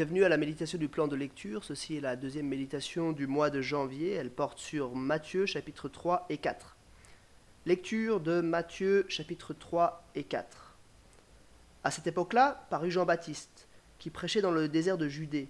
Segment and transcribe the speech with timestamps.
[0.00, 1.62] Bienvenue à la méditation du plan de lecture.
[1.62, 4.12] Ceci est la deuxième méditation du mois de janvier.
[4.12, 6.78] Elle porte sur Matthieu chapitre 3 et 4.
[7.66, 10.74] Lecture de Matthieu chapitre 3 et 4.
[11.84, 13.68] À cette époque-là parut Jean-Baptiste,
[13.98, 15.48] qui prêchait dans le désert de Judée.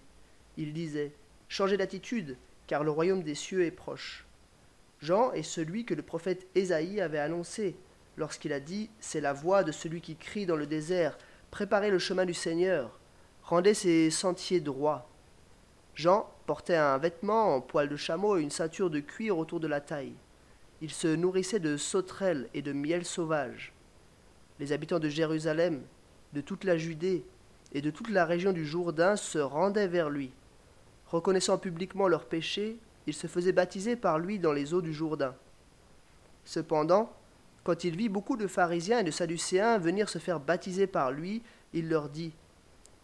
[0.56, 1.12] Il disait
[1.48, 2.36] Changez d'attitude,
[2.66, 4.26] car le royaume des cieux est proche.
[5.00, 7.76] Jean est celui que le prophète Ésaïe avait annoncé
[8.16, 11.16] lorsqu'il a dit C'est la voix de celui qui crie dans le désert
[11.52, 12.99] Préparez le chemin du Seigneur
[13.50, 15.08] rendait ses sentiers droits.
[15.96, 19.66] Jean portait un vêtement en poil de chameau et une ceinture de cuir autour de
[19.66, 20.14] la taille.
[20.80, 23.72] Il se nourrissait de sauterelles et de miel sauvage.
[24.60, 25.82] Les habitants de Jérusalem,
[26.32, 27.24] de toute la Judée
[27.72, 30.30] et de toute la région du Jourdain se rendaient vers lui.
[31.08, 35.34] Reconnaissant publiquement leurs péchés, ils se faisaient baptiser par lui dans les eaux du Jourdain.
[36.44, 37.12] Cependant,
[37.64, 41.42] quand il vit beaucoup de pharisiens et de sadducéens venir se faire baptiser par lui,
[41.72, 42.32] il leur dit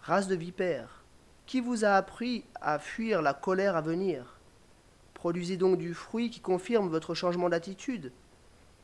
[0.07, 1.03] Race de vipères,
[1.47, 4.39] qui vous a appris à fuir la colère à venir?
[5.15, 8.13] Produisez donc du fruit qui confirme votre changement d'attitude.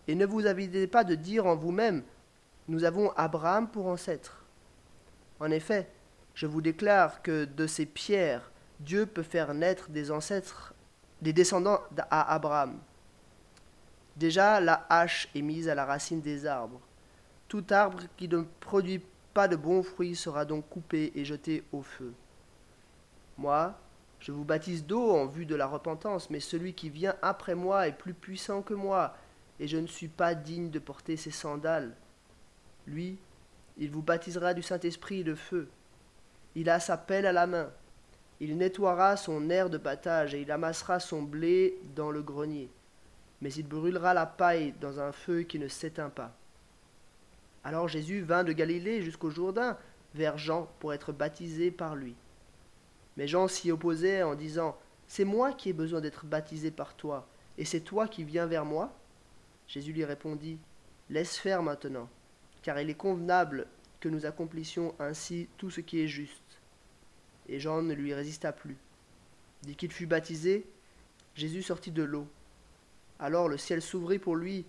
[0.08, 2.02] Et ne vous avidez pas de dire en vous-même
[2.66, 4.44] Nous avons Abraham pour ancêtre.
[5.38, 5.88] En effet,
[6.34, 10.74] je vous déclare que de ces pierres, Dieu peut faire naître des ancêtres,
[11.20, 12.80] des descendants à Abraham.
[14.16, 16.80] Déjà, la hache est mise à la racine des arbres.
[17.46, 19.00] Tout arbre qui ne produit
[19.34, 22.12] pas de bons fruits sera donc coupé et jeté au feu.
[23.38, 23.74] Moi,
[24.20, 27.88] je vous baptise d'eau en vue de la repentance, mais celui qui vient après moi
[27.88, 29.16] est plus puissant que moi,
[29.58, 31.96] et je ne suis pas digne de porter ses sandales.
[32.86, 33.18] Lui,
[33.78, 35.68] il vous baptisera du Saint-Esprit et de feu.
[36.54, 37.70] Il a sa pelle à la main.
[38.40, 42.70] Il nettoiera son air de battage et il amassera son blé dans le grenier.
[43.40, 46.36] Mais il brûlera la paille dans un feu qui ne s'éteint pas.
[47.64, 49.78] Alors Jésus vint de Galilée jusqu'au Jourdain
[50.14, 52.14] vers Jean pour être baptisé par lui.
[53.16, 57.28] Mais Jean s'y opposait en disant C'est moi qui ai besoin d'être baptisé par toi,
[57.58, 58.92] et c'est toi qui viens vers moi?
[59.66, 60.58] Jésus lui répondit
[61.10, 62.08] Laisse faire maintenant,
[62.62, 63.66] car il est convenable
[64.00, 66.60] que nous accomplissions ainsi tout ce qui est juste.
[67.48, 68.76] Et Jean ne lui résista plus.
[69.62, 70.66] Dès qu'il fut baptisé,
[71.34, 72.26] Jésus sortit de l'eau.
[73.18, 74.64] Alors le ciel s'ouvrit pour lui,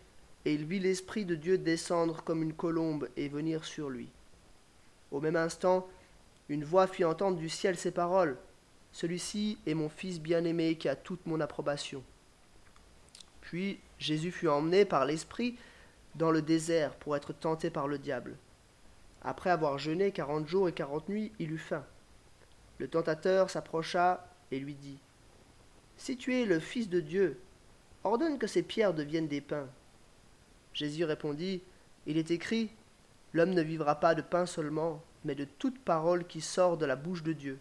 [0.45, 4.09] et il vit l'Esprit de Dieu descendre comme une colombe et venir sur lui.
[5.11, 5.87] Au même instant,
[6.49, 8.37] une voix fit entendre du ciel ces paroles.
[8.91, 12.03] Celui-ci est mon Fils bien-aimé qui a toute mon approbation.
[13.41, 15.57] Puis Jésus fut emmené par l'Esprit
[16.15, 18.35] dans le désert pour être tenté par le diable.
[19.21, 21.85] Après avoir jeûné quarante jours et quarante nuits, il eut faim.
[22.77, 24.99] Le tentateur s'approcha et lui dit
[25.97, 27.39] Si tu es le Fils de Dieu,
[28.03, 29.69] ordonne que ces pierres deviennent des pains.
[30.73, 31.61] Jésus répondit,
[32.05, 32.69] Il est écrit,
[33.33, 36.95] L'homme ne vivra pas de pain seulement, mais de toute parole qui sort de la
[36.95, 37.59] bouche de Dieu.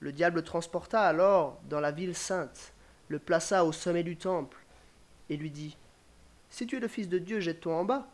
[0.00, 2.72] Le diable le transporta alors dans la ville sainte,
[3.08, 4.58] le plaça au sommet du temple,
[5.30, 5.76] et lui dit,
[6.50, 8.08] Si tu es le Fils de Dieu, jette-toi en bas.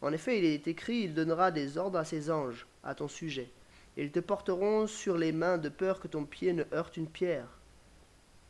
[0.00, 3.50] En effet, il est écrit, Il donnera des ordres à ses anges à ton sujet,
[3.96, 7.08] et ils te porteront sur les mains de peur que ton pied ne heurte une
[7.08, 7.48] pierre.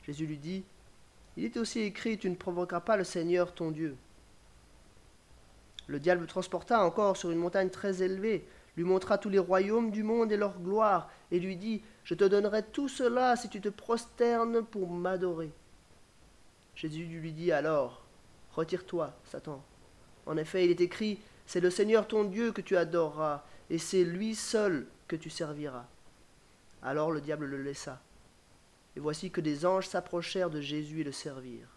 [0.03, 0.65] Jésus lui dit,
[1.37, 3.97] Il est aussi écrit, Tu ne provoqueras pas le Seigneur ton Dieu.
[5.87, 9.91] Le diable le transporta encore sur une montagne très élevée, lui montra tous les royaumes
[9.91, 13.61] du monde et leur gloire, et lui dit Je te donnerai tout cela si tu
[13.61, 15.53] te prosternes pour m'adorer.
[16.75, 18.05] Jésus lui dit alors
[18.53, 19.63] Retire-toi, Satan.
[20.27, 24.05] En effet, il est écrit C'est le Seigneur ton Dieu que tu adoreras, et c'est
[24.05, 25.87] lui seul que tu serviras.
[26.83, 28.01] Alors le diable le laissa.
[28.97, 31.69] Et voici que des anges s'approchèrent de Jésus et le servirent.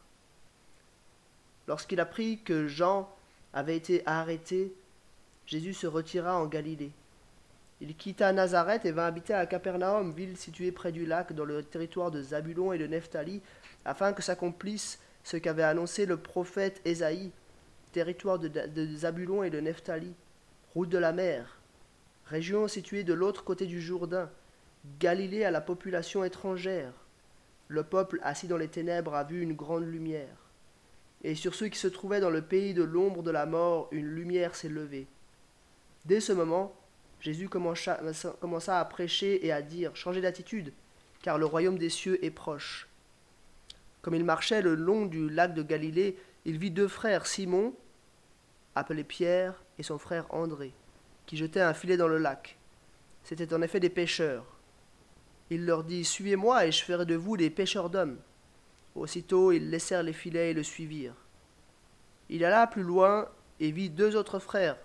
[1.68, 3.14] Lorsqu'il apprit que Jean
[3.54, 4.74] avait été arrêté,
[5.46, 6.92] Jésus se retira en Galilée.
[7.82, 11.64] Il quitta Nazareth et vint habiter à Capernaum, ville située près du lac, dans le
[11.64, 13.42] territoire de Zabulon et de Nephtali,
[13.86, 17.32] afin que s'accomplisse ce qu'avait annoncé le prophète Ésaïe,
[17.94, 20.14] territoire de, de Zabulon et de Nephtali,
[20.76, 21.58] route de la mer,
[22.26, 24.30] région située de l'autre côté du Jourdain,
[25.00, 26.94] Galilée à la population étrangère.
[27.68, 30.49] Le peuple assis dans les ténèbres a vu une grande lumière.
[31.24, 34.08] Et sur ceux qui se trouvaient dans le pays de l'ombre de la mort, une
[34.08, 35.08] lumière s'est levée.
[36.06, 36.74] Dès ce moment,
[37.20, 38.00] Jésus commença,
[38.80, 40.72] à prêcher et à dire Changez d'attitude,
[41.22, 42.88] car le royaume des cieux est proche.
[44.02, 47.74] Comme il marchait le long du lac de Galilée, il vit deux frères, Simon,
[48.76, 50.74] appelé Pierre, et son frère André,
[51.26, 52.58] qui jetaient un filet dans le lac.
[53.24, 54.46] C'étaient en effet des pêcheurs.
[55.50, 58.18] Il leur dit Suivez-moi, et je ferai de vous des pêcheurs d'hommes.
[59.00, 61.16] Aussitôt ils laissèrent les filets et le suivirent.
[62.28, 63.30] Il alla plus loin
[63.62, 64.78] et vit deux autres frères,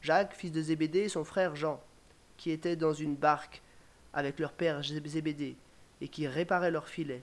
[0.00, 1.82] Jacques, fils de Zébédée, et son frère Jean,
[2.38, 3.60] qui étaient dans une barque
[4.14, 5.54] avec leur père Zébédée
[6.00, 7.22] et qui réparaient leurs filets.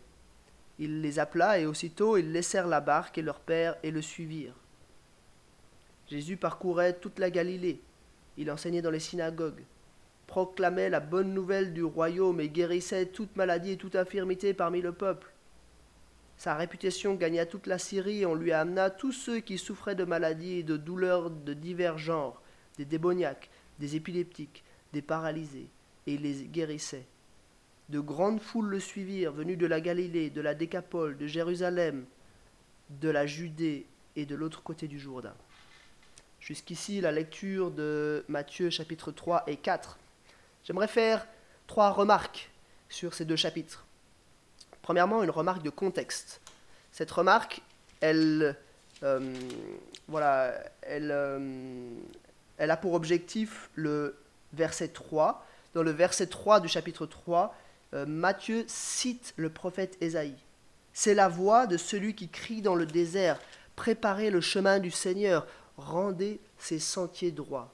[0.78, 4.56] Il les appela et aussitôt ils laissèrent la barque et leur père et le suivirent.
[6.08, 7.82] Jésus parcourait toute la Galilée.
[8.38, 9.64] Il enseignait dans les synagogues,
[10.28, 14.92] proclamait la bonne nouvelle du royaume et guérissait toute maladie et toute infirmité parmi le
[14.92, 15.32] peuple.
[16.38, 20.04] Sa réputation gagna toute la Syrie et on lui amena tous ceux qui souffraient de
[20.04, 22.42] maladies et de douleurs de divers genres,
[22.78, 23.50] des démoniaques,
[23.80, 25.70] des épileptiques, des paralysés,
[26.08, 27.06] et il les guérissait.
[27.90, 32.06] De grandes foules le suivirent, venues de la Galilée, de la Décapole, de Jérusalem,
[32.90, 33.86] de la Judée
[34.16, 35.36] et de l'autre côté du Jourdain.
[36.40, 39.98] Jusqu'ici, la lecture de Matthieu chapitre 3 et 4.
[40.64, 41.28] J'aimerais faire
[41.68, 42.52] trois remarques
[42.90, 43.85] sur ces deux chapitres.
[44.86, 46.42] Premièrement, une remarque de contexte.
[46.92, 47.64] Cette remarque,
[48.02, 48.56] elle,
[49.02, 49.34] euh,
[50.08, 50.54] voilà,
[50.84, 51.40] elle, euh,
[52.60, 54.16] elle a pour objectif le
[54.54, 55.44] verset 3.
[55.74, 57.56] Dans le verset 3 du chapitre 3,
[57.96, 60.36] euh, Matthieu cite le prophète Ésaïe.
[60.94, 63.40] C'est la voix de celui qui crie dans le désert,
[63.76, 65.48] préparez le chemin du Seigneur,
[65.78, 67.72] rendez ses sentiers droits.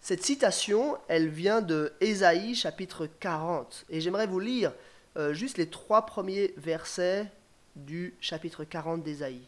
[0.00, 3.86] Cette citation, elle vient de Ésaïe chapitre 40.
[3.90, 4.72] Et j'aimerais vous lire
[5.16, 7.30] euh, juste les trois premiers versets
[7.76, 9.46] du chapitre 40 d'Ésaïe.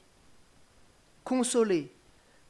[1.24, 1.90] Consolez,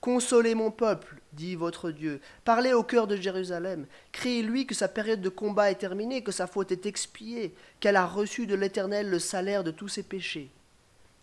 [0.05, 2.21] Consolez mon peuple, dit votre Dieu.
[2.45, 3.87] Parlez au cœur de Jérusalem.
[4.13, 8.05] Criez-lui que sa période de combat est terminée, que sa faute est expiée, qu'elle a
[8.05, 10.51] reçu de l'Éternel le salaire de tous ses péchés.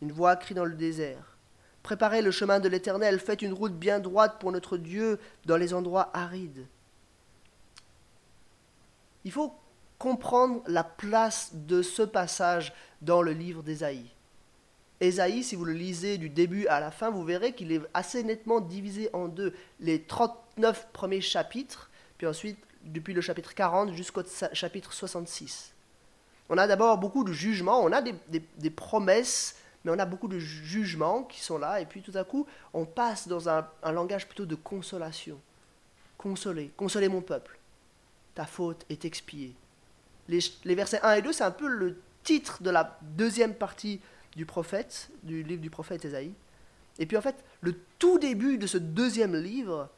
[0.02, 1.38] Une voix crie dans le désert.
[1.84, 5.76] Préparez le chemin de l'Éternel, faites une route bien droite pour notre Dieu dans les
[5.76, 6.66] endroits arides.
[9.26, 9.54] Il faut
[10.02, 14.10] comprendre la place de ce passage dans le livre d'Ésaïe.
[15.00, 18.24] Ésaïe, si vous le lisez du début à la fin, vous verrez qu'il est assez
[18.24, 19.54] nettement divisé en deux.
[19.80, 25.72] Les 39 premiers chapitres, puis ensuite depuis le chapitre 40 jusqu'au chapitre 66.
[26.50, 29.56] On a d'abord beaucoup de jugements, on a des, promesses,
[29.86, 32.86] mais on a beaucoup de jugements qui sont là, et puis tout à coup, on
[32.86, 35.40] passe dans un, langage plutôt de consolation.
[36.18, 37.60] Consoler, consoler mon peuple.
[38.34, 39.54] Ta faute est expiée.
[40.32, 44.00] Les, versets 1 et 2, c'est un peu le titre de la deuxième partie
[44.36, 46.34] du prophète, du livre du prophète Ésaïe.
[47.00, 49.90] Et puis en fait, le tout début de ce deuxième livre,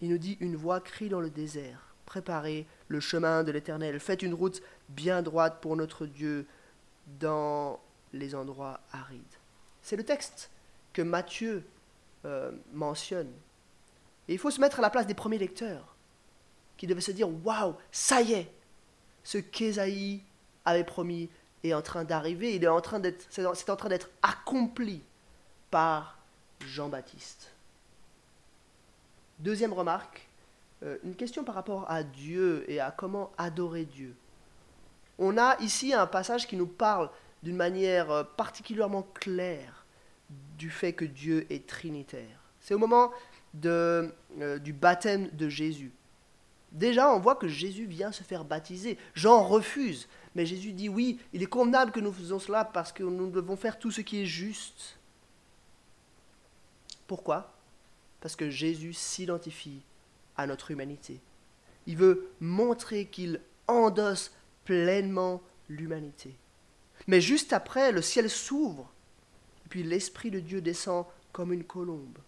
[0.00, 4.22] il nous dit une voix crie dans le désert, préparez le chemin de l'Éternel, faites
[4.22, 6.46] une route bien droite pour notre Dieu
[7.20, 7.78] dans
[8.12, 9.22] les endroits arides.
[9.82, 10.50] C'est le texte
[10.92, 11.64] que Matthieu
[12.24, 13.30] euh, mentionne.
[14.28, 15.94] Et il faut se mettre à la place des premiers lecteurs,
[16.76, 18.50] qui devaient se dire, waouh, ça y est,
[19.28, 20.22] ce qu'Ésaïe
[20.64, 21.28] avait promis
[21.62, 25.02] est en train d'arriver, il est en train d'être, c'est en train d'être accompli
[25.70, 26.18] par
[26.60, 27.50] Jean-Baptiste.
[29.38, 30.26] Deuxième remarque,
[30.82, 34.16] euh, une question par rapport à Dieu et à comment adorer Dieu.
[35.18, 37.10] On a ici un passage qui nous parle
[37.42, 39.84] d'une manière euh, particulièrement claire
[40.56, 42.40] du fait que Dieu est trinitaire.
[42.60, 43.12] C'est au moment
[43.66, 44.08] euh,
[44.58, 45.92] du baptême de Jésus.
[46.72, 48.98] Déjà, on voit que Jésus vient se faire baptiser.
[49.14, 50.08] Jean refuse.
[50.34, 53.56] Mais Jésus dit oui, il est convenable que nous faisons cela parce que nous devons
[53.56, 54.98] faire tout ce qui est juste.
[57.06, 57.52] Pourquoi?
[58.20, 59.80] Parce que Jésus s'identifie
[60.36, 61.20] à notre humanité.
[61.86, 64.32] Il veut montrer qu'il endosse
[64.64, 66.34] pleinement l'humanité.
[67.06, 68.90] Mais juste après, le ciel s'ouvre,
[69.70, 72.18] puis l'Esprit de Dieu descend comme une colombe.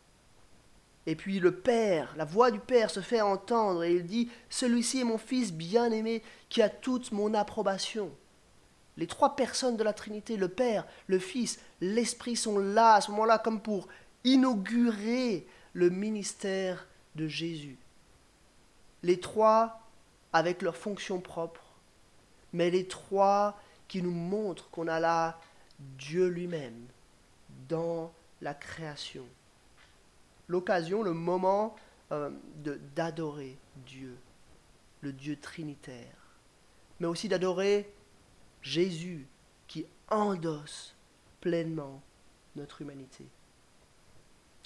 [1.10, 5.00] Et puis le Père, la voix du Père se fait entendre et il dit, Celui-ci
[5.00, 8.12] est mon Fils bien-aimé qui a toute mon approbation.
[8.96, 13.10] Les trois personnes de la Trinité, le Père, le Fils, l'Esprit sont là à ce
[13.10, 13.88] moment-là comme pour
[14.22, 16.86] inaugurer le ministère
[17.16, 17.76] de Jésus.
[19.02, 19.80] Les trois
[20.32, 21.74] avec leurs fonctions propres,
[22.52, 25.40] mais les trois qui nous montrent qu'on a là
[25.80, 26.86] Dieu lui-même
[27.68, 29.26] dans la création
[30.50, 31.76] l'occasion, le moment
[32.12, 32.30] euh,
[32.94, 34.16] d'adorer Dieu,
[35.00, 36.16] le Dieu trinitaire,
[36.98, 37.90] mais aussi d'adorer
[38.60, 39.26] Jésus
[39.68, 40.94] qui endosse
[41.40, 42.02] pleinement
[42.56, 43.24] notre humanité.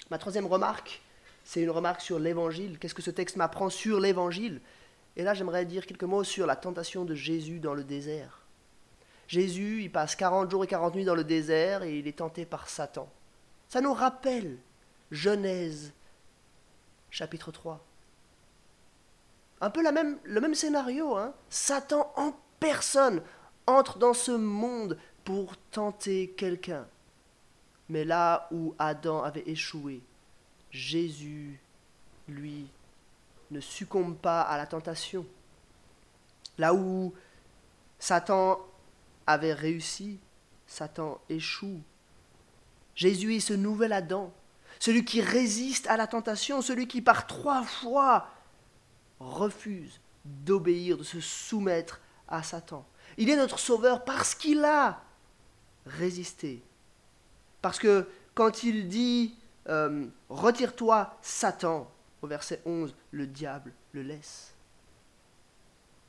[0.09, 1.01] Ma troisième remarque,
[1.43, 2.79] c'est une remarque sur l'Évangile.
[2.79, 4.61] Qu'est-ce que ce texte m'apprend sur l'Évangile?
[5.15, 8.41] Et là, j'aimerais dire quelques mots sur la tentation de Jésus dans le désert.
[9.27, 12.45] Jésus, il passe 40 jours et 40 nuits dans le désert et il est tenté
[12.45, 13.09] par Satan.
[13.69, 14.57] Ça nous rappelle
[15.11, 15.93] Genèse,
[17.09, 17.83] chapitre 3.
[19.61, 21.15] Un peu la même, le même scénario.
[21.15, 21.33] Hein.
[21.49, 23.21] Satan en personne
[23.67, 26.85] entre dans ce monde pour tenter quelqu'un.
[27.89, 30.01] Mais là où Adam avait échoué,
[30.71, 31.59] Jésus,
[32.27, 32.67] lui,
[33.51, 35.25] ne succombe pas à la tentation.
[36.57, 37.13] Là où
[37.99, 38.59] Satan
[39.27, 40.19] avait réussi,
[40.67, 41.81] Satan échoue.
[42.95, 44.33] Jésus est ce nouvel Adam,
[44.79, 48.29] celui qui résiste à la tentation, celui qui par trois fois
[49.19, 52.85] refuse d'obéir, de se soumettre à Satan.
[53.17, 55.01] Il est notre sauveur parce qu'il a
[55.85, 56.63] résisté.
[57.61, 59.35] Parce que quand il dit
[59.69, 61.91] euh, Retire-toi, Satan,
[62.21, 64.53] au verset 11, le diable le laisse.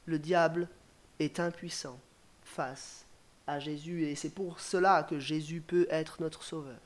[0.06, 0.68] Le diable
[1.18, 1.98] est impuissant
[2.42, 3.06] face
[3.46, 6.80] à Jésus et c'est pour cela que Jésus peut être notre sauveur.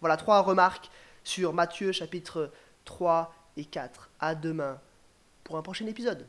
[0.00, 0.90] Voilà trois remarques
[1.24, 2.50] sur Matthieu chapitre
[2.84, 4.10] 3 et 4.
[4.18, 4.80] À demain
[5.44, 6.26] pour un prochain épisode.